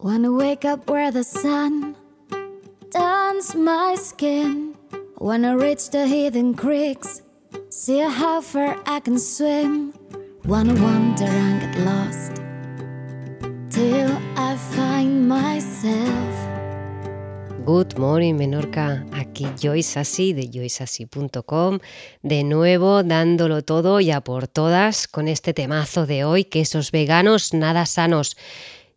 Wanna 0.00 0.30
wake 0.30 0.64
up 0.64 0.88
where 0.88 1.10
the 1.10 1.24
sun 1.24 1.96
turns 2.92 3.56
my 3.56 3.96
skin. 3.96 4.76
Wanna 5.18 5.58
reach 5.58 5.90
the 5.90 6.06
hidden 6.06 6.54
creeks, 6.54 7.22
see 7.68 7.98
how 7.98 8.40
far 8.40 8.76
I 8.86 9.00
can 9.00 9.18
swim. 9.18 9.92
Wanna 10.44 10.74
wander 10.74 11.24
and 11.24 11.60
get 11.60 11.84
lost 11.84 12.36
till 13.70 14.16
I 14.36 14.54
find 14.56 15.28
myself. 15.28 16.48
Good 17.66 17.98
morning 17.98 18.36
Menorca, 18.36 19.04
aquí 19.10 19.48
Joyce 19.60 19.98
Así 19.98 20.32
de 20.32 20.48
joyceasí.com, 20.48 21.80
de 22.22 22.44
nuevo 22.44 23.02
dándolo 23.02 23.62
todo 23.62 23.98
y 23.98 24.12
a 24.12 24.20
por 24.20 24.46
todas 24.46 25.08
con 25.08 25.26
este 25.26 25.52
temazo 25.54 26.06
de 26.06 26.24
hoy, 26.24 26.44
que 26.44 26.60
esos 26.60 26.92
veganos 26.92 27.52
nada 27.52 27.84
sanos. 27.84 28.36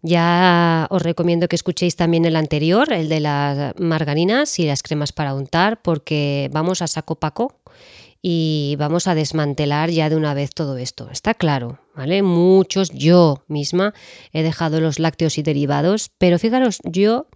Ya 0.02 0.88
os 0.90 1.02
recomiendo 1.02 1.48
que 1.48 1.56
escuchéis 1.56 1.96
también 1.96 2.26
el 2.26 2.36
anterior, 2.36 2.92
el 2.92 3.08
de 3.08 3.20
las 3.20 3.80
margarinas 3.80 4.58
y 4.60 4.66
las 4.66 4.82
cremas 4.82 5.12
para 5.12 5.36
untar, 5.36 5.82
porque 5.82 6.50
vamos 6.52 6.82
a 6.82 6.88
saco 6.88 7.16
paco 7.16 7.62
y 8.22 8.76
vamos 8.78 9.08
a 9.08 9.16
desmantelar 9.16 9.90
ya 9.90 10.10
de 10.10 10.16
una 10.16 10.34
vez 10.34 10.52
todo 10.54 10.78
esto. 10.78 11.10
Está 11.12 11.34
claro, 11.34 11.80
¿vale? 11.96 12.22
Muchos, 12.22 12.90
yo 12.90 13.44
misma 13.48 13.94
he 14.32 14.44
dejado 14.44 14.80
los 14.80 15.00
lácteos 15.00 15.38
y 15.38 15.44
derivados, 15.44 16.12
pero 16.18 16.38
fijaros, 16.38 16.80
yo 16.84 17.28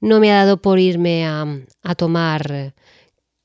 no 0.00 0.20
me 0.20 0.32
ha 0.32 0.36
dado 0.36 0.62
por 0.62 0.78
irme 0.78 1.26
a, 1.26 1.46
tomar 1.96 2.74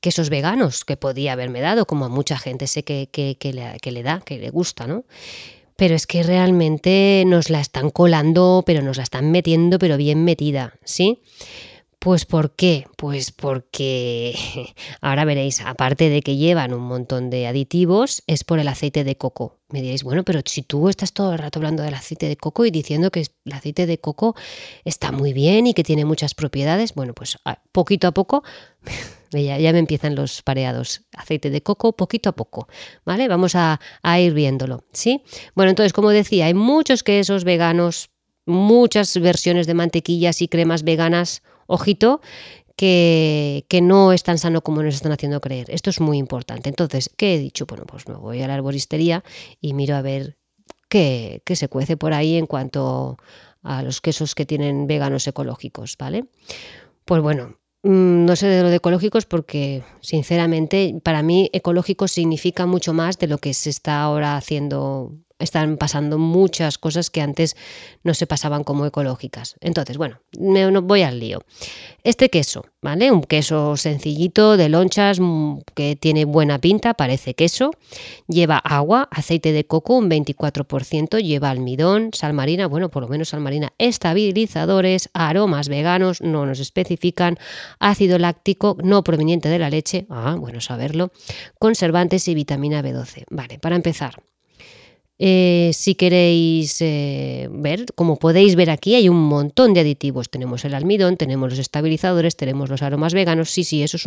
quesos 0.00 0.30
veganos, 0.30 0.84
que 0.84 0.96
podía 0.96 1.32
haberme 1.32 1.60
dado, 1.60 1.86
como 1.86 2.04
a 2.04 2.08
mucha 2.08 2.38
gente 2.38 2.66
sé 2.66 2.84
que, 2.84 3.08
le, 3.52 3.78
que 3.80 3.92
le 3.92 4.02
da, 4.02 4.20
que 4.20 4.38
le 4.38 4.50
gusta, 4.50 4.86
¿no? 4.86 5.04
Pero 5.76 5.94
es 5.94 6.06
que 6.06 6.22
realmente 6.22 7.24
nos 7.26 7.50
la 7.50 7.60
están 7.60 7.90
colando, 7.90 8.62
pero 8.66 8.82
nos 8.82 8.96
la 8.96 9.02
están 9.02 9.30
metiendo, 9.30 9.78
pero 9.78 9.96
bien 9.96 10.24
metida, 10.24 10.74
¿sí? 10.84 11.20
Pues 12.04 12.26
¿por 12.26 12.54
qué? 12.54 12.86
Pues 12.98 13.32
porque 13.32 14.36
ahora 15.00 15.24
veréis, 15.24 15.62
aparte 15.62 16.10
de 16.10 16.20
que 16.20 16.36
llevan 16.36 16.74
un 16.74 16.82
montón 16.82 17.30
de 17.30 17.46
aditivos, 17.46 18.22
es 18.26 18.44
por 18.44 18.58
el 18.58 18.68
aceite 18.68 19.04
de 19.04 19.16
coco. 19.16 19.58
Me 19.70 19.80
diréis, 19.80 20.04
bueno, 20.04 20.22
pero 20.22 20.40
si 20.44 20.60
tú 20.60 20.90
estás 20.90 21.14
todo 21.14 21.32
el 21.32 21.38
rato 21.38 21.60
hablando 21.60 21.82
del 21.82 21.94
aceite 21.94 22.28
de 22.28 22.36
coco 22.36 22.66
y 22.66 22.70
diciendo 22.70 23.10
que 23.10 23.20
el 23.20 23.52
aceite 23.54 23.86
de 23.86 23.96
coco 23.96 24.36
está 24.84 25.12
muy 25.12 25.32
bien 25.32 25.66
y 25.66 25.72
que 25.72 25.82
tiene 25.82 26.04
muchas 26.04 26.34
propiedades, 26.34 26.94
bueno, 26.94 27.14
pues 27.14 27.38
poquito 27.72 28.06
a 28.06 28.12
poco 28.12 28.44
ya, 29.42 29.58
ya 29.58 29.72
me 29.72 29.78
empiezan 29.78 30.14
los 30.14 30.42
pareados. 30.42 31.02
Aceite 31.16 31.50
de 31.50 31.62
coco 31.62 31.96
poquito 31.96 32.30
a 32.30 32.32
poco, 32.32 32.68
¿vale? 33.04 33.28
Vamos 33.28 33.54
a, 33.54 33.80
a 34.02 34.20
ir 34.20 34.34
viéndolo, 34.34 34.84
¿sí? 34.92 35.22
Bueno, 35.54 35.70
entonces, 35.70 35.92
como 35.92 36.10
decía, 36.10 36.46
hay 36.46 36.54
muchos 36.54 37.02
quesos 37.02 37.44
veganos, 37.44 38.10
muchas 38.46 39.18
versiones 39.18 39.66
de 39.66 39.74
mantequillas 39.74 40.42
y 40.42 40.48
cremas 40.48 40.82
veganas 40.82 41.42
ojito, 41.66 42.20
que, 42.76 43.80
no 43.82 44.12
es 44.12 44.22
tan 44.22 44.38
sano 44.38 44.62
como 44.62 44.82
nos 44.82 44.94
están 44.94 45.12
haciendo 45.12 45.40
creer. 45.40 45.70
Esto 45.70 45.90
es 45.90 46.00
muy 46.00 46.18
importante. 46.18 46.68
Entonces, 46.68 47.10
¿qué 47.16 47.34
he 47.34 47.38
dicho? 47.38 47.66
Bueno, 47.66 47.84
pues 47.86 48.08
me 48.08 48.14
voy 48.14 48.42
a 48.42 48.48
la 48.48 48.54
arboristería 48.54 49.24
y 49.60 49.74
miro 49.74 49.96
a 49.96 50.02
ver 50.02 50.36
qué, 50.88 51.42
qué 51.44 51.56
se 51.56 51.68
cuece 51.68 51.96
por 51.96 52.12
ahí 52.12 52.36
en 52.36 52.46
cuanto 52.46 53.16
a 53.62 53.82
los 53.82 54.00
quesos 54.00 54.34
que 54.34 54.46
tienen 54.46 54.86
veganos 54.86 55.26
ecológicos, 55.26 55.96
¿vale? 55.98 56.26
Pues 57.04 57.22
bueno, 57.22 57.56
no 57.84 58.34
sé 58.34 58.46
de 58.46 58.62
lo 58.62 58.70
de 58.70 58.76
ecológicos 58.76 59.26
porque, 59.26 59.82
sinceramente, 60.00 60.94
para 61.02 61.22
mí 61.22 61.50
ecológico 61.52 62.08
significa 62.08 62.64
mucho 62.66 62.94
más 62.94 63.18
de 63.18 63.26
lo 63.26 63.38
que 63.38 63.52
se 63.52 63.68
está 63.68 64.00
ahora 64.00 64.36
haciendo 64.36 65.12
están 65.38 65.76
pasando 65.76 66.18
muchas 66.18 66.78
cosas 66.78 67.10
que 67.10 67.20
antes 67.20 67.56
no 68.02 68.14
se 68.14 68.26
pasaban 68.26 68.64
como 68.64 68.86
ecológicas. 68.86 69.56
Entonces, 69.60 69.96
bueno, 69.96 70.20
me 70.38 70.68
voy 70.80 71.02
al 71.02 71.18
lío. 71.18 71.40
Este 72.04 72.28
queso, 72.30 72.66
¿vale? 72.82 73.10
Un 73.10 73.22
queso 73.22 73.76
sencillito 73.76 74.56
de 74.56 74.68
lonchas 74.68 75.18
mm, 75.20 75.58
que 75.74 75.96
tiene 75.96 76.24
buena 76.24 76.60
pinta, 76.60 76.94
parece 76.94 77.34
queso. 77.34 77.70
Lleva 78.28 78.58
agua, 78.58 79.08
aceite 79.10 79.52
de 79.52 79.66
coco, 79.66 79.96
un 79.96 80.08
24%, 80.10 81.20
lleva 81.20 81.50
almidón, 81.50 82.10
sal 82.12 82.32
marina, 82.32 82.66
bueno, 82.66 82.90
por 82.90 83.02
lo 83.02 83.08
menos 83.08 83.30
sal 83.30 83.40
marina, 83.40 83.72
estabilizadores, 83.78 85.10
aromas 85.14 85.68
veganos, 85.68 86.20
no 86.20 86.46
nos 86.46 86.60
especifican, 86.60 87.38
ácido 87.78 88.18
láctico 88.18 88.76
no 88.82 89.02
proveniente 89.02 89.48
de 89.48 89.58
la 89.58 89.70
leche, 89.70 90.06
ah, 90.10 90.36
bueno 90.38 90.60
saberlo, 90.60 91.10
conservantes 91.58 92.28
y 92.28 92.34
vitamina 92.34 92.82
B12. 92.82 93.24
Vale, 93.30 93.58
para 93.58 93.76
empezar, 93.76 94.22
eh, 95.18 95.70
si 95.72 95.94
queréis 95.94 96.80
eh, 96.80 97.48
ver, 97.50 97.86
como 97.94 98.16
podéis 98.16 98.56
ver 98.56 98.70
aquí, 98.70 98.96
hay 98.96 99.08
un 99.08 99.22
montón 99.22 99.72
de 99.72 99.80
aditivos. 99.80 100.28
Tenemos 100.28 100.64
el 100.64 100.74
almidón, 100.74 101.16
tenemos 101.16 101.50
los 101.50 101.58
estabilizadores, 101.58 102.36
tenemos 102.36 102.68
los 102.68 102.82
aromas 102.82 103.14
veganos. 103.14 103.50
Sí, 103.50 103.62
sí, 103.62 103.82
eso 103.82 103.96
es, 103.96 104.06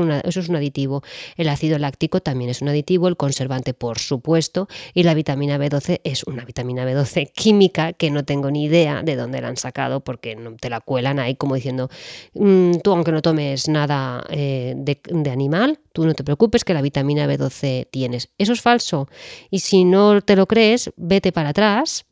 un 0.50 0.56
aditivo. 0.56 1.04
El 1.38 1.48
ácido 1.50 1.80
láctico 1.80 2.20
también 2.20 2.50
es 2.50 2.62
un 2.62 2.70
aditivo, 2.70 3.08
el 3.08 3.16
conservante, 3.16 3.74
por 3.74 4.00
supuesto, 4.00 4.68
y 4.94 5.04
la 5.04 5.14
vitamina 5.14 5.58
B12 5.58 6.02
es 6.04 6.24
una 6.26 6.44
vitamina 6.44 6.86
B12 6.86 7.32
química 7.32 7.94
que 7.94 8.12
no 8.12 8.26
tengo 8.26 8.52
ni 8.52 8.66
idea 8.66 9.02
de 9.02 9.16
dónde 9.16 9.40
la 9.40 9.48
han 9.48 9.58
sacado 9.58 10.02
porque 10.02 10.36
no 10.36 10.56
te 10.56 10.70
la 10.70 10.82
cuelan 10.82 11.20
ahí 11.20 11.36
como 11.36 11.56
diciendo, 11.56 11.90
mm, 12.34 12.80
tú 12.84 12.92
aunque 12.92 13.12
no 13.12 13.22
tomes 13.22 13.70
nada 13.70 14.26
eh, 14.30 14.74
de 14.76 15.30
animal, 15.30 15.80
tú 15.98 16.06
no 16.06 16.14
te 16.14 16.24
preocupes 16.24 16.64
que 16.64 16.76
la 16.76 16.84
vitamina 16.84 17.26
B12 17.26 17.88
tienes. 17.90 18.30
Eso 18.38 18.54
es 18.54 18.62
falso. 18.62 19.10
Y 19.50 19.62
si 19.62 19.84
no 19.84 20.22
te 20.22 20.36
lo 20.36 20.46
crees, 20.46 20.92
vete 20.96 21.32
para 21.32 21.50
atrás 21.50 22.06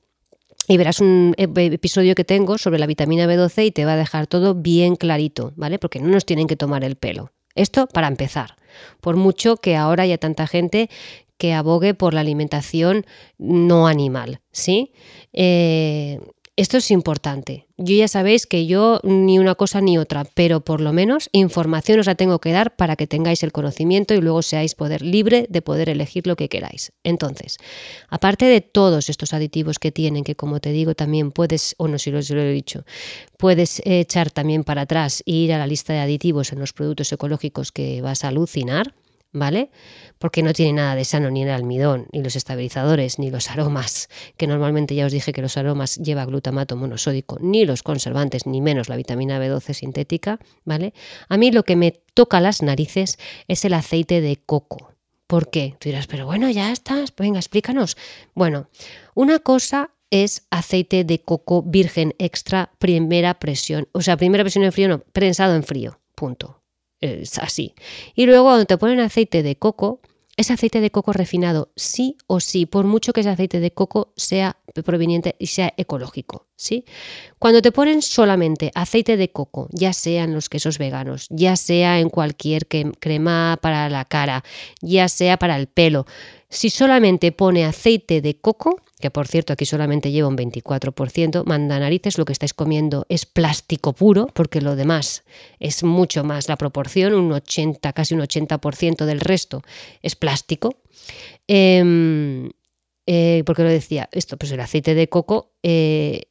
y 0.67 0.77
verás 0.77 1.01
un 1.01 1.35
episodio 1.37 2.15
que 2.15 2.23
tengo 2.23 2.57
sobre 2.57 2.79
la 2.79 2.87
vitamina 2.87 3.27
B12 3.27 3.67
y 3.67 3.71
te 3.71 3.85
va 3.85 3.93
a 3.93 3.95
dejar 3.95 4.25
todo 4.25 4.55
bien 4.55 4.95
clarito, 4.95 5.53
¿vale? 5.55 5.77
Porque 5.77 5.99
no 5.99 6.07
nos 6.07 6.25
tienen 6.25 6.47
que 6.47 6.55
tomar 6.55 6.83
el 6.83 6.95
pelo. 6.95 7.31
Esto 7.53 7.85
para 7.85 8.07
empezar. 8.07 8.55
Por 9.01 9.17
mucho 9.17 9.57
que 9.57 9.75
ahora 9.75 10.01
haya 10.01 10.17
tanta 10.17 10.47
gente 10.47 10.89
que 11.37 11.53
abogue 11.53 11.93
por 11.93 12.15
la 12.15 12.21
alimentación 12.21 13.05
no 13.37 13.85
animal, 13.85 14.41
¿sí? 14.51 14.93
Eh, 15.31 16.21
esto 16.57 16.77
es 16.77 16.89
importante. 16.89 17.67
Yo 17.77 17.95
ya 17.95 18.07
sabéis 18.07 18.45
que 18.45 18.65
yo 18.65 19.01
ni 19.03 19.39
una 19.39 19.55
cosa 19.55 19.81
ni 19.81 19.97
otra, 19.97 20.25
pero 20.35 20.61
por 20.61 20.79
lo 20.79 20.93
menos 20.93 21.29
información 21.33 21.99
os 21.99 22.05
la 22.05 22.15
tengo 22.15 22.39
que 22.39 22.53
dar 22.53 22.77
para 22.77 22.95
que 22.95 23.07
tengáis 23.07 23.43
el 23.43 23.51
conocimiento 23.51 24.13
y 24.13 24.21
luego 24.21 24.41
seáis 24.41 24.73
poder 24.73 25.01
libre 25.01 25.47
de 25.49 25.61
poder 25.61 25.89
elegir 25.89 26.27
lo 26.27 26.37
que 26.37 26.47
queráis. 26.47 26.93
Entonces, 27.03 27.57
aparte 28.07 28.45
de 28.45 28.61
todos 28.61 29.09
estos 29.09 29.33
aditivos 29.33 29.79
que 29.79 29.91
tienen, 29.91 30.23
que 30.23 30.35
como 30.35 30.61
te 30.61 30.71
digo 30.71 30.95
también 30.95 31.31
puedes, 31.31 31.75
o 31.77 31.89
no 31.89 31.99
si 31.99 32.11
lo, 32.11 32.19
lo 32.21 32.41
he 32.41 32.53
dicho, 32.53 32.85
puedes 33.37 33.81
echar 33.83 34.31
también 34.31 34.63
para 34.63 34.83
atrás 34.83 35.23
e 35.25 35.33
ir 35.33 35.53
a 35.53 35.57
la 35.57 35.67
lista 35.67 35.91
de 35.91 35.99
aditivos 35.99 36.53
en 36.53 36.59
los 36.59 36.71
productos 36.71 37.11
ecológicos 37.11 37.73
que 37.73 38.01
vas 38.01 38.23
a 38.23 38.29
alucinar, 38.29 38.93
¿vale? 39.35 39.69
Porque 40.17 40.41
no 40.41 40.53
tiene 40.53 40.73
nada 40.73 40.95
de 40.95 41.05
sano 41.05 41.29
ni 41.29 41.43
el 41.43 41.49
almidón, 41.49 42.07
ni 42.11 42.23
los 42.23 42.35
estabilizadores, 42.35 43.19
ni 43.19 43.29
los 43.29 43.51
aromas, 43.51 44.09
que 44.37 44.47
normalmente 44.47 44.95
ya 44.95 45.05
os 45.05 45.11
dije 45.11 45.33
que 45.33 45.41
los 45.41 45.57
aromas 45.57 45.97
lleva 45.97 46.25
glutamato 46.25 46.75
monosódico, 46.77 47.37
ni 47.41 47.65
los 47.65 47.83
conservantes, 47.83 48.47
ni 48.47 48.61
menos 48.61 48.89
la 48.89 48.95
vitamina 48.95 49.39
B12 49.39 49.73
sintética, 49.73 50.39
¿vale? 50.63 50.93
A 51.27 51.37
mí 51.37 51.51
lo 51.51 51.63
que 51.63 51.75
me 51.75 51.91
toca 52.13 52.39
las 52.39 52.61
narices 52.61 53.19
es 53.47 53.65
el 53.65 53.73
aceite 53.73 54.21
de 54.21 54.37
coco. 54.37 54.93
¿Por 55.27 55.49
qué? 55.49 55.75
Tú 55.79 55.89
dirás, 55.89 56.07
pero 56.07 56.25
bueno, 56.25 56.49
ya 56.49 56.71
estás, 56.71 57.13
venga, 57.15 57.39
explícanos. 57.39 57.97
Bueno, 58.33 58.69
una 59.15 59.39
cosa 59.39 59.91
es 60.11 60.47
aceite 60.49 61.03
de 61.03 61.19
coco 61.19 61.61
virgen 61.61 62.15
extra 62.19 62.71
primera 62.79 63.33
presión, 63.33 63.89
o 63.91 64.01
sea, 64.01 64.15
primera 64.15 64.43
presión 64.43 64.63
en 64.63 64.71
frío, 64.71 64.87
no, 64.87 64.99
prensado 64.99 65.55
en 65.55 65.63
frío, 65.63 65.99
punto 66.15 66.64
es 67.01 67.37
así. 67.39 67.73
Y 68.15 68.25
luego 68.25 68.45
cuando 68.45 68.65
te 68.65 68.77
ponen 68.77 68.99
aceite 68.99 69.43
de 69.43 69.55
coco, 69.57 70.01
es 70.37 70.51
aceite 70.51 70.81
de 70.81 70.91
coco 70.91 71.13
refinado, 71.13 71.71
sí 71.75 72.17
o 72.27 72.41
sí, 72.41 72.65
por 72.65 72.85
mucho 72.85 73.13
que 73.13 73.21
ese 73.21 73.29
aceite 73.29 73.61
de 73.61 73.71
coco 73.71 74.11
sea 74.17 74.57
proveniente 74.83 75.35
y 75.39 75.47
sea 75.47 75.73
ecológico, 75.77 76.47
¿sí? 76.57 76.83
Cuando 77.39 77.61
te 77.61 77.71
ponen 77.71 78.01
solamente 78.01 78.71
aceite 78.75 79.15
de 79.15 79.31
coco, 79.31 79.69
ya 79.71 79.93
sea 79.93 80.25
en 80.25 80.33
los 80.33 80.49
quesos 80.49 80.77
veganos, 80.77 81.27
ya 81.29 81.55
sea 81.55 81.99
en 81.99 82.09
cualquier 82.09 82.67
crema 82.67 83.57
para 83.61 83.89
la 83.89 84.03
cara, 84.03 84.43
ya 84.81 85.07
sea 85.07 85.37
para 85.37 85.55
el 85.55 85.67
pelo, 85.67 86.05
si 86.49 86.69
solamente 86.69 87.31
pone 87.31 87.63
aceite 87.63 88.19
de 88.19 88.37
coco, 88.37 88.81
que 89.05 89.11
por 89.11 89.27
cierto 89.27 89.53
aquí 89.53 89.67
solamente 89.67 90.11
lleva 90.11 90.27
un 90.27 90.35
24%, 90.35 91.43
manda 91.45 91.77
narices, 91.77 92.17
lo 92.17 92.25
que 92.25 92.33
estáis 92.33 92.55
comiendo 92.55 93.05
es 93.07 93.27
plástico 93.27 93.93
puro, 93.93 94.25
porque 94.33 94.61
lo 94.61 94.75
demás 94.75 95.23
es 95.59 95.83
mucho 95.83 96.23
más 96.23 96.49
la 96.49 96.55
proporción, 96.55 97.13
un 97.13 97.31
80, 97.31 97.93
casi 97.93 98.15
un 98.15 98.21
80% 98.21 99.05
del 99.05 99.19
resto 99.19 99.61
es 100.01 100.15
plástico. 100.15 100.79
Em, 101.47 102.49
eh, 103.05 103.43
porque 103.45 103.61
lo 103.61 103.69
decía, 103.69 104.09
esto, 104.11 104.37
pues 104.37 104.51
el 104.51 104.59
aceite 104.59 104.95
de 104.95 105.07
coco, 105.07 105.51
eh, 105.61 106.23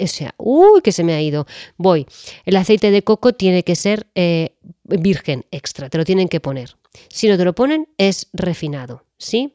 o 0.00 0.06
sea, 0.06 0.34
uy, 0.36 0.82
que 0.82 0.92
se 0.92 1.02
me 1.02 1.14
ha 1.14 1.22
ido. 1.22 1.46
Voy, 1.78 2.04
el 2.44 2.56
aceite 2.56 2.90
de 2.90 3.02
coco 3.02 3.32
tiene 3.32 3.62
que 3.62 3.74
ser 3.74 4.06
eh, 4.14 4.50
virgen 4.82 5.46
extra, 5.50 5.88
te 5.88 5.96
lo 5.96 6.04
tienen 6.04 6.28
que 6.28 6.40
poner. 6.40 6.76
Si 7.08 7.26
no 7.26 7.38
te 7.38 7.46
lo 7.46 7.54
ponen, 7.54 7.88
es 7.96 8.28
refinado, 8.34 9.06
¿sí? 9.16 9.54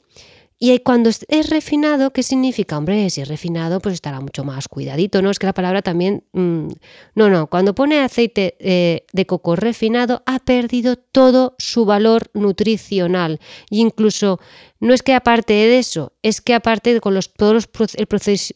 Y 0.61 0.77
cuando 0.79 1.09
es 1.09 1.49
refinado, 1.49 2.11
¿qué 2.11 2.21
significa? 2.21 2.77
Hombre, 2.77 3.09
si 3.09 3.21
es 3.21 3.29
refinado, 3.29 3.79
pues 3.79 3.93
estará 3.93 4.19
mucho 4.19 4.43
más 4.43 4.67
cuidadito, 4.67 5.21
¿no? 5.21 5.31
Es 5.31 5.39
que 5.39 5.45
la 5.45 5.53
palabra 5.53 5.81
también... 5.81 6.25
Mm, 6.33 6.67
no, 7.15 7.29
no, 7.29 7.47
cuando 7.47 7.73
pone 7.73 8.01
aceite 8.01 8.57
eh, 8.59 9.05
de 9.13 9.25
coco 9.25 9.55
refinado, 9.55 10.21
ha 10.25 10.39
perdido 10.39 10.97
todo 10.97 11.55
su 11.59 11.85
valor 11.85 12.29
nutricional. 12.33 13.39
E 13.71 13.77
incluso, 13.77 14.41
no 14.81 14.93
es 14.93 15.01
que 15.01 15.13
aparte 15.13 15.53
de 15.53 15.79
eso, 15.79 16.11
es 16.23 16.41
que 16.41 16.53
aparte 16.53 16.93
de 16.93 16.99
con 16.99 17.13
los, 17.13 17.31
todo 17.33 17.57
el 17.57 18.07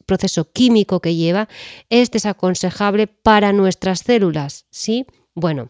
proceso 0.05 0.51
químico 0.51 0.99
que 0.99 1.15
lleva, 1.15 1.47
es 1.89 2.11
desaconsejable 2.11 3.07
para 3.07 3.53
nuestras 3.53 4.01
células, 4.01 4.65
¿sí? 4.71 5.05
Bueno, 5.35 5.69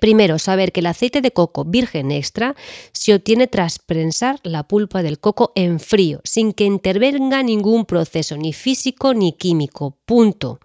Primero, 0.00 0.38
saber 0.38 0.72
que 0.72 0.80
el 0.80 0.86
aceite 0.86 1.20
de 1.20 1.32
coco 1.32 1.64
virgen 1.64 2.10
extra 2.10 2.54
se 2.92 3.14
obtiene 3.14 3.46
tras 3.46 3.78
prensar 3.78 4.40
la 4.42 4.64
pulpa 4.64 5.02
del 5.02 5.18
coco 5.18 5.52
en 5.54 5.80
frío, 5.80 6.20
sin 6.24 6.52
que 6.52 6.64
intervenga 6.64 7.42
ningún 7.42 7.84
proceso, 7.84 8.36
ni 8.36 8.52
físico 8.52 9.14
ni 9.14 9.32
químico. 9.32 9.98
Punto. 10.04 10.60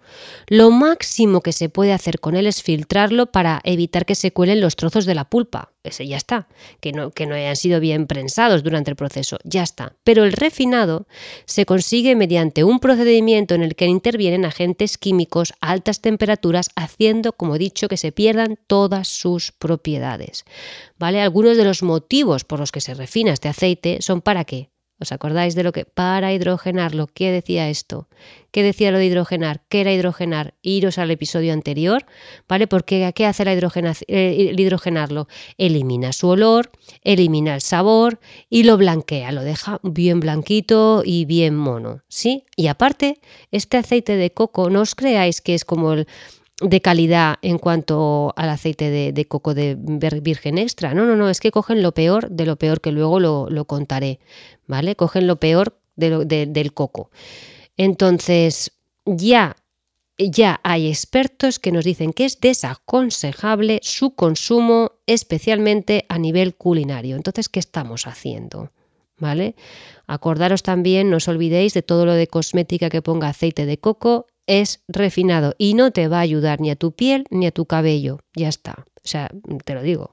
Lo 0.46 0.70
máximo 0.70 1.40
que 1.40 1.52
se 1.52 1.68
puede 1.68 1.92
hacer 1.92 2.20
con 2.20 2.36
él 2.36 2.46
es 2.46 2.62
filtrarlo 2.62 3.26
para 3.26 3.60
evitar 3.64 4.06
que 4.06 4.14
se 4.14 4.32
cuelen 4.32 4.60
los 4.60 4.76
trozos 4.76 5.06
de 5.06 5.14
la 5.14 5.24
pulpa 5.28 5.72
ese 5.82 6.06
ya 6.06 6.16
está, 6.16 6.48
que 6.80 6.92
no, 6.92 7.10
que 7.10 7.26
no 7.26 7.34
hayan 7.34 7.56
sido 7.56 7.80
bien 7.80 8.06
prensados 8.06 8.62
durante 8.62 8.90
el 8.90 8.96
proceso, 8.96 9.38
ya 9.44 9.62
está. 9.62 9.94
Pero 10.04 10.24
el 10.24 10.32
refinado 10.32 11.06
se 11.46 11.64
consigue 11.66 12.16
mediante 12.16 12.64
un 12.64 12.80
procedimiento 12.80 13.54
en 13.54 13.62
el 13.62 13.74
que 13.74 13.86
intervienen 13.86 14.44
agentes 14.44 14.98
químicos 14.98 15.54
a 15.60 15.70
altas 15.70 16.00
temperaturas, 16.00 16.70
haciendo, 16.76 17.32
como 17.32 17.56
he 17.56 17.58
dicho, 17.58 17.88
que 17.88 17.96
se 17.96 18.12
pierdan 18.12 18.58
todas 18.66 19.08
sus 19.08 19.52
propiedades. 19.52 20.44
¿Vale? 20.98 21.20
Algunos 21.20 21.56
de 21.56 21.64
los 21.64 21.82
motivos 21.82 22.44
por 22.44 22.60
los 22.60 22.72
que 22.72 22.80
se 22.80 22.94
refina 22.94 23.32
este 23.32 23.48
aceite 23.48 23.98
son 24.00 24.20
para 24.20 24.44
qué? 24.44 24.69
¿Os 25.00 25.12
acordáis 25.12 25.54
de 25.54 25.62
lo 25.62 25.72
que? 25.72 25.86
Para 25.86 26.32
hidrogenarlo. 26.32 27.06
¿Qué 27.06 27.32
decía 27.32 27.70
esto? 27.70 28.08
¿Qué 28.50 28.62
decía 28.62 28.90
lo 28.90 28.98
de 28.98 29.06
hidrogenar? 29.06 29.62
¿Qué 29.68 29.80
era 29.80 29.92
hidrogenar? 29.92 30.54
Iros 30.60 30.98
al 30.98 31.10
episodio 31.10 31.52
anterior, 31.52 32.04
¿vale? 32.48 32.66
Porque 32.66 33.10
¿qué 33.14 33.26
hace 33.26 33.44
la 33.44 33.54
eh, 33.54 34.48
el 34.50 34.60
hidrogenarlo? 34.60 35.26
Elimina 35.56 36.12
su 36.12 36.28
olor, 36.28 36.70
elimina 37.02 37.54
el 37.54 37.60
sabor 37.62 38.20
y 38.50 38.64
lo 38.64 38.76
blanquea, 38.76 39.32
lo 39.32 39.42
deja 39.42 39.80
bien 39.82 40.20
blanquito 40.20 41.02
y 41.04 41.24
bien 41.24 41.56
mono, 41.56 42.02
¿sí? 42.08 42.44
Y 42.56 42.66
aparte, 42.66 43.20
este 43.50 43.78
aceite 43.78 44.16
de 44.16 44.32
coco, 44.32 44.68
no 44.68 44.82
os 44.82 44.94
creáis 44.94 45.40
que 45.40 45.54
es 45.54 45.64
como 45.64 45.92
el 45.94 46.06
de 46.60 46.80
calidad 46.82 47.36
en 47.42 47.58
cuanto 47.58 48.34
al 48.36 48.50
aceite 48.50 49.12
de, 49.12 49.24
coco 49.26 49.54
de 49.54 49.76
virgen 50.22 50.58
extra. 50.58 50.94
No, 50.94 51.06
no, 51.06 51.16
no, 51.16 51.28
es 51.28 51.40
que 51.40 51.50
cogen 51.50 51.82
lo 51.82 51.92
peor 51.92 52.30
de 52.30 52.46
lo 52.46 52.56
peor, 52.56 52.80
que 52.80 52.92
luego 52.92 53.18
lo, 53.18 53.64
contaré, 53.64 54.20
¿vale? 54.66 54.94
Cogen 54.94 55.26
lo 55.26 55.36
peor 55.36 55.78
del 55.96 56.72
coco. 56.74 57.10
Entonces, 57.76 58.72
ya, 59.06 59.56
ya 60.18 60.60
hay 60.62 60.88
expertos 60.88 61.58
que 61.58 61.72
nos 61.72 61.84
dicen 61.84 62.12
que 62.12 62.26
es 62.26 62.40
desaconsejable 62.40 63.80
su 63.82 64.14
consumo, 64.14 64.92
especialmente 65.06 66.04
a 66.08 66.18
nivel 66.18 66.54
culinario. 66.54 67.16
Entonces, 67.16 67.48
¿qué 67.48 67.60
estamos 67.60 68.06
haciendo? 68.06 68.70
¿Vale? 69.18 69.54
Acordaros 70.06 70.62
también, 70.62 71.10
no 71.10 71.18
os 71.18 71.28
olvidéis 71.28 71.74
de 71.74 71.82
todo 71.82 72.06
lo 72.06 72.14
de 72.14 72.26
cosmética 72.26 72.88
que 72.88 73.02
ponga 73.02 73.28
aceite 73.28 73.66
de 73.66 73.78
coco 73.78 74.26
es 74.50 74.82
refinado 74.88 75.54
y 75.58 75.74
no 75.74 75.92
te 75.92 76.08
va 76.08 76.18
a 76.18 76.22
ayudar 76.22 76.60
ni 76.60 76.70
a 76.70 76.76
tu 76.76 76.90
piel 76.90 77.24
ni 77.30 77.46
a 77.46 77.52
tu 77.52 77.66
cabello. 77.66 78.18
Ya 78.34 78.48
está. 78.48 78.84
O 78.96 79.08
sea, 79.08 79.30
te 79.64 79.74
lo 79.74 79.82
digo. 79.82 80.12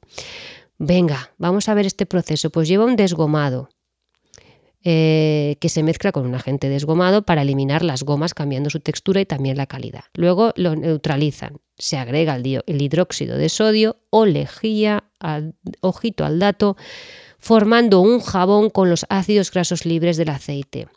Venga, 0.77 1.31
vamos 1.39 1.67
a 1.69 1.73
ver 1.73 1.87
este 1.87 2.05
proceso. 2.05 2.51
Pues 2.51 2.67
lleva 2.67 2.85
un 2.85 2.95
desgomado 2.95 3.69
eh, 4.83 5.57
que 5.59 5.69
se 5.69 5.81
mezcla 5.81 6.11
con 6.11 6.27
un 6.27 6.35
agente 6.35 6.69
desgomado 6.69 7.23
para 7.23 7.41
eliminar 7.41 7.83
las 7.83 8.03
gomas 8.03 8.35
cambiando 8.35 8.69
su 8.69 8.79
textura 8.79 9.19
y 9.19 9.25
también 9.25 9.57
la 9.57 9.65
calidad. 9.65 10.03
Luego 10.13 10.53
lo 10.55 10.75
neutralizan. 10.75 11.57
Se 11.75 11.97
agrega 11.97 12.35
el, 12.35 12.81
hidróxido 12.81 13.37
de 13.37 13.49
sodio 13.49 13.97
o 14.11 14.27
lejía, 14.27 15.05
al, 15.19 15.55
ojito 15.81 16.25
al 16.25 16.37
dato, 16.37 16.77
formando 17.39 18.01
un 18.01 18.19
jabón 18.19 18.69
con 18.69 18.89
los 18.89 19.07
ácidos 19.09 19.51
grasos 19.51 19.85
libres 19.85 20.15
del 20.15 20.29
aceite. 20.29 20.87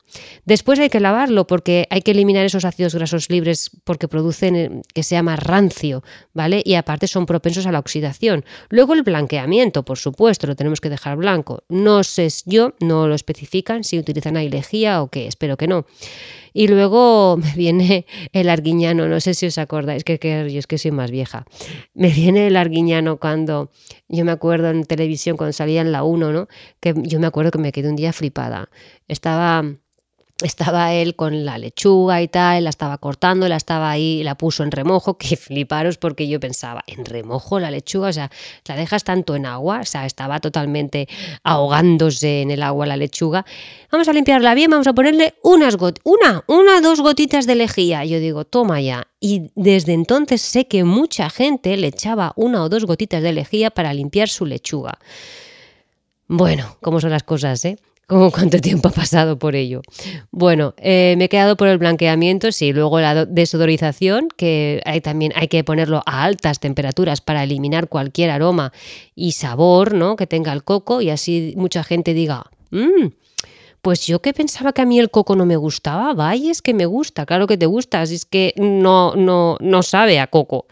Después 0.44 0.78
hay 0.78 0.88
que 0.88 1.00
lavarlo 1.00 1.46
porque 1.46 1.86
hay 1.90 2.02
que 2.02 2.10
eliminar 2.10 2.44
esos 2.44 2.64
ácidos 2.64 2.94
grasos 2.94 3.30
libres 3.30 3.70
porque 3.84 4.08
producen 4.08 4.56
eh, 4.56 4.82
que 4.94 5.02
sea 5.02 5.22
más 5.22 5.38
rancio, 5.40 6.02
¿vale? 6.32 6.62
Y 6.64 6.74
aparte 6.74 7.06
son 7.06 7.26
propensos 7.26 7.66
a 7.66 7.72
la 7.72 7.78
oxidación. 7.78 8.44
Luego 8.68 8.94
el 8.94 9.02
blanqueamiento, 9.02 9.84
por 9.84 9.98
supuesto, 9.98 10.46
lo 10.46 10.56
tenemos 10.56 10.80
que 10.80 10.90
dejar 10.90 11.16
blanco. 11.16 11.64
No 11.68 12.02
sé 12.04 12.28
yo, 12.46 12.74
no 12.80 13.08
lo 13.08 13.14
especifican 13.14 13.84
si 13.84 13.98
utilizan 13.98 14.34
lejía 14.50 15.02
o 15.02 15.08
qué, 15.08 15.26
espero 15.26 15.56
que 15.56 15.66
no. 15.66 15.86
Y 16.52 16.68
luego 16.68 17.36
me 17.42 17.52
viene 17.54 18.06
el 18.32 18.48
arguiñano, 18.48 19.08
no 19.08 19.20
sé 19.20 19.34
si 19.34 19.46
os 19.46 19.58
acordáis, 19.58 20.04
que, 20.04 20.18
que 20.18 20.50
yo 20.50 20.58
es 20.58 20.66
que 20.66 20.78
soy 20.78 20.90
más 20.90 21.10
vieja. 21.10 21.44
Me 21.94 22.10
viene 22.10 22.46
el 22.46 22.56
arguiñano 22.56 23.18
cuando, 23.18 23.70
yo 24.08 24.24
me 24.24 24.32
acuerdo 24.32 24.70
en 24.70 24.84
televisión 24.84 25.36
cuando 25.36 25.52
salía 25.52 25.80
en 25.80 25.92
la 25.92 26.02
1, 26.02 26.32
¿no? 26.32 26.48
Que 26.80 26.94
yo 26.96 27.20
me 27.20 27.26
acuerdo 27.26 27.50
que 27.50 27.58
me 27.58 27.72
quedé 27.72 27.88
un 27.88 27.96
día 27.96 28.12
flipada. 28.12 28.68
Estaba 29.08 29.64
estaba 30.42 30.92
él 30.94 31.16
con 31.16 31.44
la 31.44 31.58
lechuga 31.58 32.22
y 32.22 32.28
tal, 32.28 32.64
la 32.64 32.70
estaba 32.70 32.98
cortando, 32.98 33.48
la 33.48 33.56
estaba 33.56 33.90
ahí, 33.90 34.22
la 34.22 34.36
puso 34.36 34.62
en 34.62 34.70
remojo, 34.70 35.18
que 35.18 35.36
fliparos 35.36 35.98
porque 35.98 36.28
yo 36.28 36.40
pensaba, 36.40 36.82
en 36.86 37.04
remojo 37.04 37.60
la 37.60 37.70
lechuga, 37.70 38.08
o 38.08 38.12
sea, 38.12 38.30
la 38.66 38.76
dejas 38.76 39.04
tanto 39.04 39.36
en 39.36 39.46
agua, 39.46 39.80
o 39.80 39.84
sea, 39.84 40.06
estaba 40.06 40.40
totalmente 40.40 41.08
ahogándose 41.42 42.42
en 42.42 42.50
el 42.50 42.62
agua 42.62 42.86
la 42.86 42.96
lechuga. 42.96 43.44
Vamos 43.90 44.08
a 44.08 44.12
limpiarla 44.12 44.54
bien, 44.54 44.70
vamos 44.70 44.86
a 44.86 44.92
ponerle 44.92 45.34
unas 45.42 45.76
gotitas, 45.76 46.02
una, 46.04 46.44
una, 46.46 46.80
dos 46.80 47.00
gotitas 47.00 47.46
de 47.46 47.54
lejía. 47.54 48.04
Yo 48.04 48.20
digo, 48.20 48.44
toma 48.44 48.80
ya. 48.80 49.08
Y 49.20 49.50
desde 49.54 49.92
entonces 49.92 50.40
sé 50.40 50.66
que 50.66 50.84
mucha 50.84 51.28
gente 51.30 51.76
le 51.76 51.88
echaba 51.88 52.32
una 52.36 52.62
o 52.62 52.68
dos 52.68 52.84
gotitas 52.84 53.22
de 53.22 53.32
lejía 53.32 53.70
para 53.70 53.92
limpiar 53.92 54.28
su 54.28 54.46
lechuga. 54.46 54.98
Bueno, 56.28 56.76
cómo 56.80 57.00
son 57.00 57.10
las 57.10 57.24
cosas, 57.24 57.64
¿eh? 57.64 57.76
Como 58.10 58.32
cuánto 58.32 58.58
tiempo 58.58 58.88
ha 58.88 58.90
pasado 58.90 59.38
por 59.38 59.54
ello. 59.54 59.82
Bueno, 60.32 60.74
eh, 60.78 61.14
me 61.16 61.26
he 61.26 61.28
quedado 61.28 61.56
por 61.56 61.68
el 61.68 61.78
blanqueamiento, 61.78 62.50
sí, 62.50 62.72
luego 62.72 62.98
la 63.00 63.24
desodorización, 63.24 64.26
que 64.36 64.82
también 65.04 65.32
hay 65.36 65.46
que 65.46 65.62
ponerlo 65.62 66.02
a 66.06 66.24
altas 66.24 66.58
temperaturas 66.58 67.20
para 67.20 67.44
eliminar 67.44 67.88
cualquier 67.88 68.30
aroma 68.30 68.72
y 69.14 69.30
sabor 69.32 69.94
¿no? 69.94 70.16
que 70.16 70.26
tenga 70.26 70.52
el 70.52 70.64
coco 70.64 71.00
y 71.00 71.10
así 71.10 71.54
mucha 71.56 71.84
gente 71.84 72.12
diga, 72.12 72.50
mmm, 72.72 73.10
pues 73.80 74.04
yo 74.08 74.20
que 74.20 74.32
pensaba 74.32 74.72
que 74.72 74.82
a 74.82 74.86
mí 74.86 74.98
el 74.98 75.10
coco 75.10 75.36
no 75.36 75.46
me 75.46 75.56
gustaba, 75.56 76.12
vaya, 76.12 76.50
es 76.50 76.62
que 76.62 76.74
me 76.74 76.86
gusta, 76.86 77.26
claro 77.26 77.46
que 77.46 77.56
te 77.56 77.66
gusta, 77.66 78.00
así 78.00 78.16
es 78.16 78.24
que 78.24 78.54
no, 78.56 79.14
no, 79.14 79.56
no 79.60 79.84
sabe 79.84 80.18
a 80.18 80.26
coco, 80.26 80.66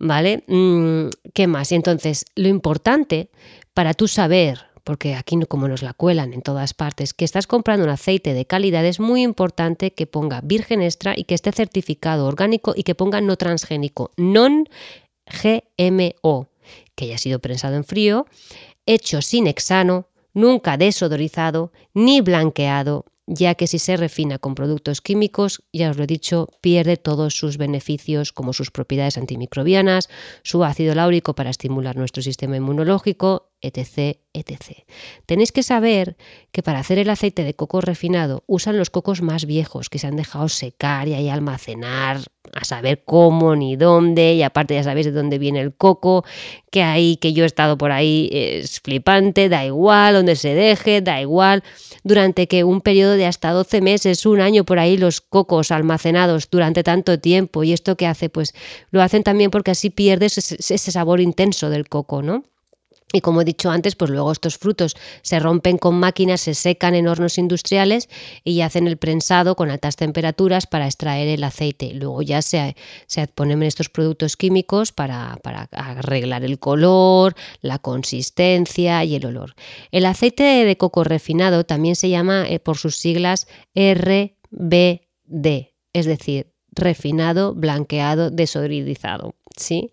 ¿vale? 0.00 0.42
Mm, 0.48 1.10
¿Qué 1.32 1.46
más? 1.46 1.70
Entonces, 1.70 2.26
lo 2.34 2.48
importante 2.48 3.30
para 3.72 3.94
tú 3.94 4.08
saber 4.08 4.71
porque 4.84 5.14
aquí 5.14 5.32
como 5.48 5.68
nos 5.68 5.82
la 5.82 5.94
cuelan 5.94 6.32
en 6.32 6.42
todas 6.42 6.74
partes, 6.74 7.14
que 7.14 7.24
estás 7.24 7.46
comprando 7.46 7.84
un 7.84 7.90
aceite 7.90 8.34
de 8.34 8.44
calidad, 8.44 8.84
es 8.84 9.00
muy 9.00 9.22
importante 9.22 9.92
que 9.92 10.06
ponga 10.06 10.40
virgen 10.42 10.82
extra 10.82 11.14
y 11.16 11.24
que 11.24 11.34
esté 11.34 11.52
certificado 11.52 12.26
orgánico 12.26 12.74
y 12.76 12.82
que 12.82 12.94
ponga 12.94 13.20
no 13.20 13.36
transgénico, 13.36 14.10
non 14.16 14.68
GMO, 15.26 16.48
que 16.94 17.04
haya 17.04 17.18
sido 17.18 17.38
prensado 17.38 17.76
en 17.76 17.84
frío, 17.84 18.26
hecho 18.86 19.22
sin 19.22 19.46
hexano, 19.46 20.08
nunca 20.34 20.76
desodorizado 20.76 21.72
ni 21.94 22.20
blanqueado, 22.20 23.06
ya 23.26 23.54
que 23.54 23.66
si 23.66 23.78
se 23.78 23.96
refina 23.96 24.38
con 24.38 24.54
productos 24.54 25.00
químicos, 25.00 25.62
ya 25.72 25.90
os 25.90 25.96
lo 25.96 26.04
he 26.04 26.06
dicho, 26.06 26.48
pierde 26.60 26.96
todos 26.96 27.34
sus 27.34 27.56
beneficios 27.56 28.32
como 28.32 28.52
sus 28.52 28.70
propiedades 28.70 29.16
antimicrobianas, 29.16 30.08
su 30.42 30.64
ácido 30.64 30.94
láurico 30.94 31.34
para 31.34 31.50
estimular 31.50 31.96
nuestro 31.96 32.22
sistema 32.22 32.56
inmunológico, 32.56 33.51
etc, 33.62 34.18
etc. 34.32 34.84
Tenéis 35.24 35.52
que 35.52 35.62
saber 35.62 36.16
que 36.50 36.62
para 36.62 36.80
hacer 36.80 36.98
el 36.98 37.08
aceite 37.08 37.44
de 37.44 37.54
coco 37.54 37.80
refinado 37.80 38.44
usan 38.46 38.76
los 38.76 38.90
cocos 38.90 39.22
más 39.22 39.46
viejos 39.46 39.88
que 39.88 39.98
se 39.98 40.08
han 40.08 40.16
dejado 40.16 40.48
secar 40.48 41.08
y 41.08 41.14
ahí 41.14 41.28
almacenar 41.28 42.20
a 42.52 42.64
saber 42.64 43.04
cómo 43.04 43.56
ni 43.56 43.76
dónde 43.76 44.34
y 44.34 44.42
aparte 44.42 44.74
ya 44.74 44.82
sabéis 44.82 45.06
de 45.06 45.12
dónde 45.12 45.38
viene 45.38 45.60
el 45.60 45.74
coco, 45.74 46.24
que 46.70 46.82
ahí 46.82 47.16
que 47.16 47.32
yo 47.32 47.44
he 47.44 47.46
estado 47.46 47.78
por 47.78 47.92
ahí 47.92 48.28
es 48.32 48.80
flipante, 48.80 49.48
da 49.48 49.64
igual 49.64 50.14
donde 50.14 50.36
se 50.36 50.54
deje, 50.54 51.00
da 51.00 51.20
igual, 51.20 51.62
durante 52.02 52.48
que 52.48 52.64
un 52.64 52.80
periodo 52.80 53.12
de 53.12 53.26
hasta 53.26 53.52
12 53.52 53.80
meses, 53.80 54.26
un 54.26 54.40
año 54.40 54.64
por 54.64 54.78
ahí 54.78 54.96
los 54.98 55.20
cocos 55.20 55.70
almacenados 55.70 56.50
durante 56.50 56.82
tanto 56.82 57.18
tiempo 57.20 57.64
y 57.64 57.72
esto 57.72 57.96
que 57.96 58.06
hace 58.06 58.28
pues 58.28 58.54
lo 58.90 59.02
hacen 59.02 59.22
también 59.22 59.50
porque 59.50 59.70
así 59.70 59.90
pierdes 59.90 60.36
ese 60.36 60.92
sabor 60.92 61.20
intenso 61.20 61.70
del 61.70 61.88
coco, 61.88 62.22
¿no? 62.22 62.44
Y 63.12 63.20
como 63.20 63.42
he 63.42 63.44
dicho 63.44 63.70
antes, 63.70 63.94
pues 63.96 64.10
luego 64.10 64.32
estos 64.32 64.58
frutos 64.58 64.96
se 65.22 65.38
rompen 65.38 65.78
con 65.78 65.94
máquinas, 65.98 66.40
se 66.40 66.54
secan 66.54 66.94
en 66.94 67.08
hornos 67.08 67.38
industriales 67.38 68.08
y 68.44 68.60
hacen 68.62 68.86
el 68.86 68.96
prensado 68.96 69.54
con 69.56 69.70
altas 69.70 69.96
temperaturas 69.96 70.66
para 70.66 70.86
extraer 70.86 71.28
el 71.28 71.44
aceite. 71.44 71.92
Luego 71.94 72.22
ya 72.22 72.42
se, 72.42 72.76
se 73.06 73.26
ponen 73.26 73.62
estos 73.62 73.88
productos 73.88 74.36
químicos 74.36 74.92
para, 74.92 75.38
para, 75.42 75.68
arreglar 75.72 76.44
el 76.44 76.58
color, 76.58 77.34
la 77.60 77.78
consistencia 77.78 79.04
y 79.04 79.16
el 79.16 79.26
olor. 79.26 79.54
El 79.90 80.06
aceite 80.06 80.42
de 80.42 80.76
coco 80.76 81.04
refinado 81.04 81.64
también 81.64 81.96
se 81.96 82.08
llama 82.08 82.48
eh, 82.48 82.58
por 82.58 82.78
sus 82.78 82.96
siglas 82.96 83.46
RBD, 83.74 84.34
es 85.92 86.06
decir, 86.06 86.52
refinado, 86.72 87.54
blanqueado, 87.54 88.30
desodorizado. 88.30 89.34
¿Sí? 89.56 89.92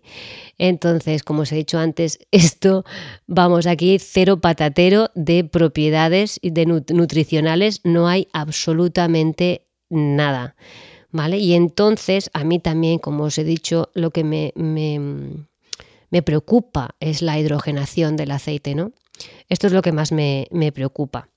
Entonces, 0.58 1.22
como 1.22 1.42
os 1.42 1.52
he 1.52 1.56
dicho 1.56 1.78
antes, 1.78 2.18
esto, 2.30 2.84
vamos, 3.26 3.66
aquí 3.66 3.98
cero 3.98 4.40
patatero 4.40 5.10
de 5.14 5.44
propiedades 5.44 6.38
y 6.42 6.50
de 6.50 6.66
nutricionales, 6.66 7.80
no 7.84 8.08
hay 8.08 8.28
absolutamente 8.32 9.66
nada, 9.88 10.56
¿vale? 11.10 11.38
Y 11.38 11.54
entonces, 11.54 12.30
a 12.32 12.44
mí 12.44 12.58
también, 12.58 12.98
como 12.98 13.24
os 13.24 13.38
he 13.38 13.44
dicho, 13.44 13.90
lo 13.94 14.10
que 14.10 14.24
me, 14.24 14.52
me, 14.54 16.22
preocupa 16.22 16.94
es 17.00 17.22
la 17.22 17.38
hidrogenación 17.38 18.16
del 18.16 18.30
aceite, 18.30 18.74
¿no? 18.74 18.92
Esto 19.48 19.66
es 19.66 19.72
lo 19.72 19.82
que 19.82 19.92
más 19.92 20.12
me, 20.12 20.48
preocupa. 20.74 21.28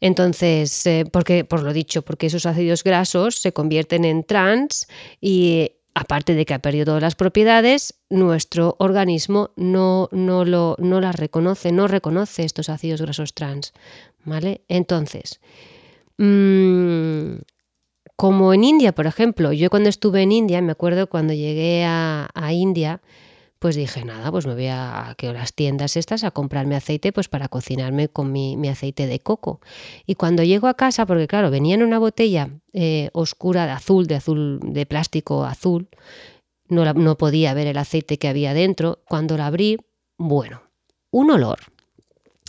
Entonces, 0.00 0.86
eh, 0.86 1.04
porque, 1.10 1.44
por 1.44 1.62
lo 1.62 1.72
dicho, 1.72 2.02
porque 2.02 2.26
esos 2.26 2.46
ácidos 2.46 2.82
grasos 2.84 3.36
se 3.36 3.52
convierten 3.52 4.04
en 4.04 4.24
trans 4.24 4.86
y 5.20 5.72
aparte 5.96 6.34
de 6.34 6.44
que 6.44 6.52
ha 6.52 6.58
perdido 6.58 6.84
todas 6.84 7.02
las 7.02 7.14
propiedades, 7.14 7.94
nuestro 8.10 8.76
organismo 8.78 9.52
no, 9.56 10.10
no, 10.12 10.44
lo, 10.44 10.76
no 10.78 11.00
las 11.00 11.16
reconoce, 11.16 11.72
no 11.72 11.88
reconoce 11.88 12.44
estos 12.44 12.68
ácidos 12.68 13.00
grasos 13.00 13.32
trans. 13.32 13.72
¿Vale? 14.22 14.60
Entonces, 14.68 15.40
mm, 16.18 17.36
como 18.14 18.52
en 18.52 18.64
India, 18.64 18.92
por 18.92 19.06
ejemplo, 19.06 19.54
yo 19.54 19.70
cuando 19.70 19.88
estuve 19.88 20.20
en 20.20 20.32
India, 20.32 20.60
me 20.60 20.72
acuerdo 20.72 21.08
cuando 21.08 21.32
llegué 21.32 21.84
a, 21.86 22.28
a 22.34 22.52
India, 22.52 23.00
pues 23.58 23.74
dije, 23.74 24.04
nada, 24.04 24.30
pues 24.30 24.46
me 24.46 24.54
voy 24.54 24.66
a, 24.66 25.10
a 25.10 25.16
las 25.32 25.54
tiendas 25.54 25.96
estas 25.96 26.24
a 26.24 26.30
comprarme 26.30 26.76
aceite 26.76 27.12
pues 27.12 27.28
para 27.28 27.48
cocinarme 27.48 28.08
con 28.08 28.30
mi, 28.30 28.68
aceite 28.68 29.06
de 29.06 29.20
coco. 29.20 29.60
Y 30.06 30.14
cuando 30.14 30.42
llego 30.42 30.68
a 30.68 30.74
casa, 30.74 31.06
porque 31.06 31.26
claro, 31.26 31.50
venía 31.50 31.74
en 31.74 31.82
una 31.82 31.98
botella 31.98 32.50
eh, 32.72 33.08
oscura 33.12 33.64
de 33.66 33.72
azul, 33.72 34.06
de 34.06 34.16
azul, 34.16 34.60
de 34.62 34.84
plástico 34.84 35.44
azul, 35.44 35.88
no, 36.68 36.92
no 36.92 37.16
podía 37.16 37.54
ver 37.54 37.66
el 37.66 37.78
aceite 37.78 38.18
que 38.18 38.28
había 38.28 38.52
dentro. 38.52 39.02
Cuando 39.08 39.36
la 39.36 39.46
abrí, 39.46 39.78
bueno, 40.18 40.62
un 41.10 41.30
olor. 41.30 41.60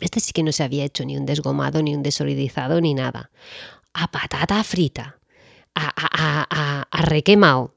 Este 0.02 0.20
sí 0.20 0.34
que 0.34 0.44
no 0.44 0.52
se 0.52 0.64
había 0.64 0.84
hecho 0.84 1.06
ni 1.06 1.18
un 1.18 1.26
desgomado, 1.26 1.82
ni 1.82 1.96
un 1.96 2.04
desolidizado, 2.04 2.82
ni 2.82 2.94
nada. 2.94 3.32
A 3.94 4.12
patata 4.12 4.64
frita, 4.64 5.20
a, 5.74 5.88
a, 5.88 6.48
a, 6.50 6.88
a 6.92 7.02
requemado, 7.04 7.76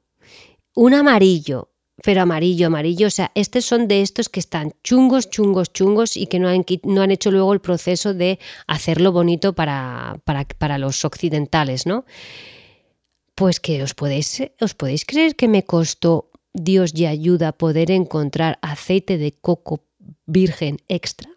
un 0.75 0.93
amarillo, 0.93 1.70
pero 2.03 2.21
amarillo, 2.21 2.67
amarillo. 2.67 3.07
O 3.07 3.11
sea, 3.11 3.31
estos 3.35 3.65
son 3.65 3.87
de 3.87 4.01
estos 4.01 4.29
que 4.29 4.39
están 4.39 4.73
chungos, 4.83 5.29
chungos, 5.29 5.71
chungos 5.71 6.17
y 6.17 6.27
que 6.27 6.39
no 6.39 6.47
han, 6.47 6.65
no 6.83 7.01
han 7.01 7.11
hecho 7.11 7.31
luego 7.31 7.53
el 7.53 7.61
proceso 7.61 8.13
de 8.13 8.39
hacerlo 8.67 9.11
bonito 9.11 9.53
para, 9.53 10.19
para, 10.25 10.77
los 10.77 11.05
occidentales, 11.05 11.85
¿no? 11.85 12.05
Pues 13.35 13.59
que 13.59 13.83
os 13.83 13.93
podéis, 13.93 14.43
os 14.59 14.73
podéis 14.73 15.05
creer 15.05 15.35
que 15.35 15.47
me 15.47 15.63
costó 15.63 16.29
Dios 16.53 16.91
y 16.95 17.05
ayuda 17.05 17.53
poder 17.53 17.91
encontrar 17.91 18.59
aceite 18.61 19.17
de 19.17 19.31
coco 19.31 19.83
virgen 20.25 20.77
extra. 20.87 21.29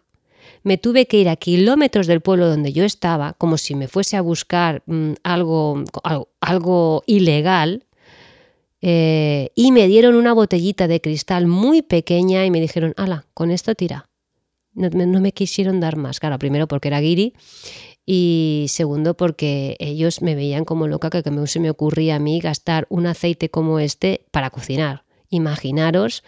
Me 0.63 0.77
tuve 0.77 1.05
que 1.05 1.17
ir 1.17 1.29
a 1.29 1.35
kilómetros 1.35 2.07
del 2.07 2.21
pueblo 2.21 2.49
donde 2.49 2.73
yo 2.73 2.85
estaba, 2.85 3.33
como 3.33 3.57
si 3.57 3.75
me 3.75 3.87
fuese 3.87 4.17
a 4.17 4.21
buscar 4.21 4.81
mm, 4.87 5.13
algo, 5.23 5.83
algo 6.41 7.03
ilegal, 7.05 7.84
eh, 8.87 9.49
y 9.55 9.71
me 9.71 9.87
dieron 9.87 10.13
una 10.13 10.31
botellita 10.31 10.87
de 10.87 11.01
cristal 11.01 11.47
muy 11.47 11.81
pequeña 11.81 12.45
y 12.45 12.51
me 12.51 12.61
dijeron, 12.61 12.93
ala, 12.97 13.25
con 13.33 13.49
esto 13.49 13.73
tira. 13.73 14.11
No, 14.75 15.21
me 15.21 15.31
quisieron 15.31 15.79
dar 15.79 15.95
más, 15.95 16.19
claro, 16.19 16.37
primero 16.37 16.67
porque 16.67 16.89
era 16.89 16.99
guiri 16.99 17.33
y 18.05 18.67
segundo 18.69 19.17
porque 19.17 19.75
ellos 19.79 20.21
me 20.21 20.35
veían 20.35 20.65
como 20.65 20.87
loca 20.87 21.09
que, 21.09 21.31
no 21.31 21.47
se 21.47 21.59
me 21.59 21.71
ocurría 21.71 22.17
a 22.17 22.19
mí 22.19 22.39
gastar 22.39 22.85
un 22.89 23.07
aceite 23.07 23.49
como 23.49 23.79
este 23.79 24.27
para 24.29 24.51
cocinar. 24.51 25.03
Imaginaros, 25.31 26.23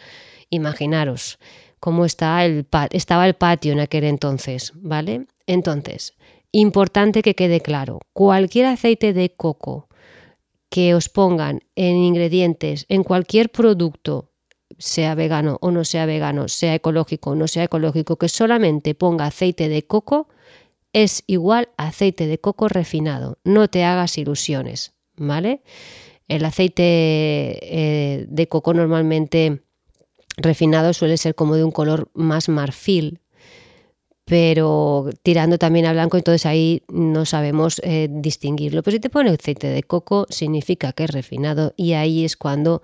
imaginaros 0.50 1.38
cómo 1.80 2.06
está 2.06 2.44
el 2.44 2.66
estaba 2.90 3.28
el 3.28 3.36
patio 3.36 3.72
en 3.74 3.82
aquel 3.82 4.06
entonces, 4.06 4.72
¿vale? 4.74 5.28
Entonces, 5.46 6.16
importante 6.52 7.22
que 7.22 7.36
quede 7.36 7.62
claro, 7.62 8.00
cualquier 8.14 8.66
aceite 8.66 9.14
de 9.14 9.30
coco 9.30 9.88
que 10.70 10.94
os 10.96 11.10
pongan 11.10 11.62
en 11.76 11.96
ingredientes, 11.98 12.86
en 12.90 13.04
cualquier 13.04 13.50
producto, 13.50 14.32
sea 14.78 15.16
vegano 15.16 15.58
o 15.62 15.72
no 15.72 15.86
sea 15.86 16.06
vegano, 16.06 16.48
sea 16.48 16.76
ecológico 16.76 17.32
o 17.32 17.36
no 17.36 17.48
sea 17.48 17.64
ecológico, 17.64 18.18
que 18.18 18.30
solamente 18.30 18.96
ponga 18.96 19.26
aceite 19.26 19.70
de 19.70 19.86
coco, 19.86 20.28
es 20.94 21.24
igual 21.28 21.70
aceite 21.78 22.28
de 22.28 22.40
coco 22.40 22.68
refinado. 22.68 23.40
No 23.44 23.68
te 23.70 23.84
hagas 23.84 24.18
ilusiones, 24.18 24.94
¿vale? 25.16 25.62
El 26.28 26.44
aceite 26.46 26.84
eh, 26.84 28.26
de 28.28 28.48
coco 28.48 28.74
normalmente 28.74 29.64
refinado 30.38 30.94
suele 30.94 31.18
ser 31.18 31.36
como 31.36 31.56
de 31.56 31.64
un 31.64 31.72
color 31.72 32.10
más 32.14 32.50
marfil, 32.50 33.22
pero 34.28 35.10
tirando 35.24 35.58
también 35.58 35.86
a 35.86 35.94
blanco, 35.94 36.18
entonces 36.18 36.46
ahí 36.46 36.84
no 36.90 37.26
sabemos 37.26 37.80
eh, 37.82 38.10
distinguirlo. 38.12 38.84
Pero 38.84 38.96
si 38.96 39.00
te 39.00 39.10
pone 39.10 39.30
aceite 39.30 39.68
de 39.68 39.84
coco, 39.84 40.26
significa 40.30 40.92
que 40.92 41.06
es 41.06 41.12
refinado 41.12 41.74
y 41.78 41.94
ahí 41.94 42.26
es 42.26 42.36
cuando 42.36 42.82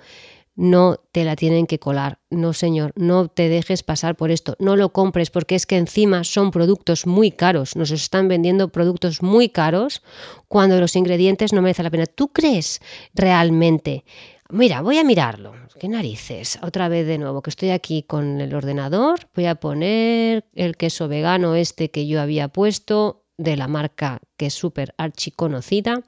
no 0.56 1.02
te 1.12 1.26
la 1.26 1.36
tienen 1.36 1.68
que 1.68 1.80
colar. 1.80 2.20
No, 2.30 2.54
señor, 2.54 2.94
no 2.96 3.28
te 3.28 3.50
dejes 3.50 3.84
pasar 3.84 4.16
por 4.16 4.32
esto, 4.32 4.56
no 4.60 4.78
lo 4.78 4.94
compres 4.94 5.32
porque 5.32 5.56
es 5.56 5.66
que 5.66 5.76
encima 5.76 6.24
son 6.24 6.50
productos 6.50 7.06
muy 7.06 7.30
caros, 7.32 7.76
nos 7.76 7.92
están 7.92 8.30
vendiendo 8.30 8.70
productos 8.70 9.22
muy 9.22 9.50
caros 9.50 10.02
cuando 10.48 10.80
los 10.80 10.96
ingredientes 10.96 11.52
no 11.52 11.62
merecen 11.62 11.84
la 11.84 11.92
pena. 11.92 12.06
¿Tú 12.06 12.30
crees 12.30 12.80
realmente 13.14 14.06
Mira, 14.54 14.82
voy 14.82 15.00
a 15.00 15.04
mirarlo. 15.04 15.56
¿Qué 15.80 15.88
narices? 15.88 16.60
Otra 16.62 16.88
vez 16.88 17.08
de 17.08 17.18
nuevo, 17.18 17.42
que 17.42 17.50
estoy 17.50 17.72
aquí 17.72 18.04
con 18.04 18.40
el 18.40 18.54
ordenador. 18.54 19.22
Voy 19.34 19.48
a 19.48 19.56
poner 19.56 20.46
el 20.54 20.78
queso 20.78 21.08
vegano 21.08 21.56
este 21.56 21.90
que 21.90 22.06
yo 22.06 22.22
había 22.22 22.50
puesto 22.50 23.24
de 23.36 23.58
la 23.58 23.68
marca 23.68 24.20
que 24.38 24.46
es 24.46 24.54
súper 24.54 24.94
archiconocida. 25.00 26.04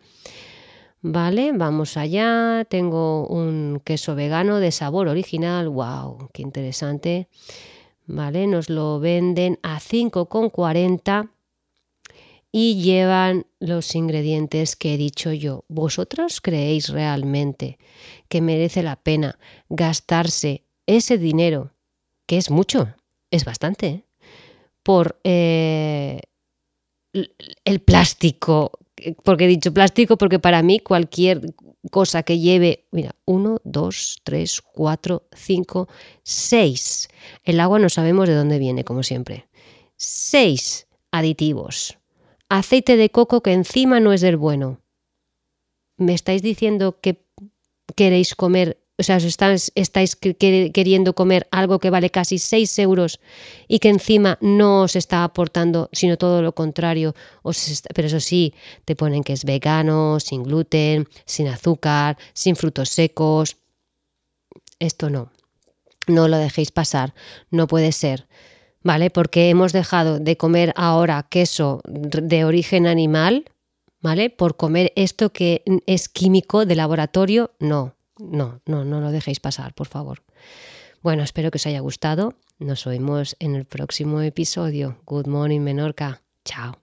Vale, 1.01 1.53
vamos 1.53 1.97
allá. 1.97 2.67
Tengo 2.69 3.25
un 3.25 3.81
queso 3.83 4.13
vegano 4.13 4.59
de 4.59 4.71
sabor 4.71 5.07
original. 5.07 5.67
¡Wow! 5.67 6.29
¡Qué 6.31 6.43
interesante! 6.43 7.29
Vale, 8.05 8.45
nos 8.45 8.69
lo 8.69 8.99
venden 8.99 9.57
a 9.63 9.79
5,40 9.79 11.31
y 12.57 12.81
llevan 12.81 13.47
los 13.59 13.95
ingredientes 13.95 14.77
que 14.77 14.93
he 14.93 14.97
dicho 14.97 15.33
yo. 15.33 15.65
¿Vosotros 15.67 16.39
creéis 16.39 16.87
realmente 16.87 17.77
que 18.29 18.39
merece 18.39 18.81
la 18.81 18.95
pena 18.95 19.37
gastarse 19.67 20.63
ese 20.85 21.17
dinero, 21.17 21.73
que 22.25 22.37
es 22.37 22.49
mucho, 22.49 22.95
es 23.29 23.43
bastante, 23.43 24.05
por 24.83 25.19
eh, 25.25 26.21
el 27.65 27.81
plástico? 27.81 28.71
Porque 29.25 29.43
he 29.43 29.49
dicho 29.49 29.73
plástico 29.73 30.17
porque 30.17 30.39
para 30.39 30.63
mí 30.63 30.79
cualquier 30.79 31.53
cosa 31.91 32.23
que 32.23 32.39
lleve, 32.39 32.87
mira, 32.91 33.15
uno, 33.25 33.57
dos, 33.65 34.21
tres, 34.23 34.61
cuatro, 34.61 35.27
cinco, 35.33 35.89
seis. 36.23 37.09
El 37.43 37.59
agua 37.59 37.79
no 37.79 37.89
sabemos 37.89 38.29
de 38.29 38.35
dónde 38.35 38.59
viene, 38.59 38.85
como 38.85 39.03
siempre. 39.03 39.49
Seis 39.97 40.87
aditivos 41.11 41.97
aceite 42.49 42.97
de 42.97 43.09
coco 43.09 43.41
que 43.41 43.53
encima 43.53 43.99
no 43.99 44.13
es 44.13 44.21
del 44.21 44.37
bueno. 44.37 44.81
¿Me 45.97 46.13
estáis 46.13 46.41
diciendo 46.41 46.99
que 47.01 47.25
queréis 47.95 48.35
comer, 48.35 48.77
o 48.97 49.03
sea, 49.03 49.17
estáis, 49.17 49.71
estáis 49.75 50.15
queriendo 50.15 51.15
comer 51.15 51.47
algo 51.51 51.79
que 51.79 51.89
vale 51.89 52.09
casi 52.09 52.37
6 52.37 52.79
euros 52.79 53.19
y 53.67 53.79
que 53.79 53.89
encima 53.89 54.37
no 54.41 54.81
os 54.81 54.95
está 54.95 55.23
aportando, 55.23 55.89
sino 55.93 56.17
todo 56.17 56.41
lo 56.41 56.53
contrario? 56.53 57.15
pero 57.93 58.07
eso 58.07 58.19
sí, 58.19 58.53
te 58.83 58.95
ponen 58.95 59.23
que 59.23 59.33
es 59.33 59.45
vegano, 59.45 60.19
sin 60.19 60.43
gluten, 60.43 61.07
sin 61.25 61.47
azúcar, 61.47 62.17
sin 62.33 62.55
frutos 62.55 62.89
secos. 62.89 63.57
Esto 64.79 65.09
no. 65.09 65.31
No 66.07 66.27
lo 66.27 66.37
dejéis 66.37 66.71
pasar. 66.71 67.13
No 67.49 67.67
puede 67.67 67.91
ser. 67.91 68.27
¿Vale? 68.85 69.09
Porque 69.09 69.49
hemos 69.49 69.73
dejado 69.73 70.19
de 70.19 70.37
comer 70.37 70.71
ahora 70.77 71.25
queso 71.27 71.81
de 71.85 72.45
origen 72.45 72.85
animal, 72.87 73.45
¿vale? 73.99 74.29
Por 74.29 74.55
comer 74.55 74.93
esto 74.95 75.33
que 75.33 75.63
es 75.87 76.07
químico 76.07 76.65
de 76.65 76.75
laboratorio, 76.75 77.51
no, 77.59 77.95
no, 78.19 78.61
no, 78.65 78.85
no 78.85 79.01
lo 79.01 79.11
dejéis 79.11 79.39
pasar, 79.41 79.73
por 79.73 79.87
favor. 79.87 80.21
Bueno, 81.01 81.23
espero 81.23 81.51
que 81.51 81.57
os 81.57 81.65
haya 81.65 81.79
gustado. 81.79 82.35
Nos 82.59 82.87
oímos 82.87 83.35
en 83.39 83.55
el 83.55 83.65
próximo 83.65 84.21
episodio. 84.21 84.97
Good 85.05 85.27
morning, 85.27 85.61
Menorca. 85.61 86.21
Chao. 86.45 86.77